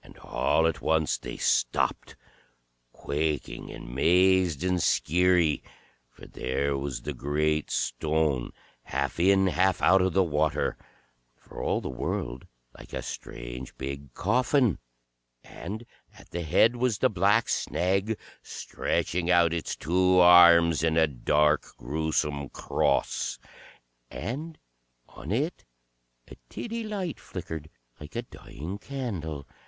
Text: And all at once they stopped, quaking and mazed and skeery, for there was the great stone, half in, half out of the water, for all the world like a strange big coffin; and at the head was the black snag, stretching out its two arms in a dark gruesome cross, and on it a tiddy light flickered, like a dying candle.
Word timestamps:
And 0.00 0.16
all 0.18 0.68
at 0.68 0.80
once 0.80 1.18
they 1.18 1.36
stopped, 1.36 2.14
quaking 2.92 3.72
and 3.72 3.92
mazed 3.92 4.62
and 4.62 4.80
skeery, 4.80 5.60
for 6.08 6.24
there 6.24 6.76
was 6.76 7.02
the 7.02 7.12
great 7.12 7.68
stone, 7.68 8.52
half 8.84 9.18
in, 9.18 9.48
half 9.48 9.82
out 9.82 10.00
of 10.00 10.12
the 10.12 10.22
water, 10.22 10.76
for 11.34 11.60
all 11.60 11.80
the 11.80 11.88
world 11.88 12.46
like 12.78 12.92
a 12.92 13.02
strange 13.02 13.76
big 13.76 14.14
coffin; 14.14 14.78
and 15.42 15.84
at 16.16 16.30
the 16.30 16.42
head 16.42 16.76
was 16.76 16.98
the 16.98 17.10
black 17.10 17.48
snag, 17.48 18.16
stretching 18.40 19.32
out 19.32 19.52
its 19.52 19.74
two 19.74 20.20
arms 20.20 20.84
in 20.84 20.96
a 20.96 21.08
dark 21.08 21.74
gruesome 21.76 22.48
cross, 22.50 23.36
and 24.12 24.58
on 25.08 25.32
it 25.32 25.64
a 26.28 26.36
tiddy 26.48 26.84
light 26.84 27.18
flickered, 27.18 27.68
like 27.98 28.14
a 28.14 28.22
dying 28.22 28.78
candle. 28.78 29.44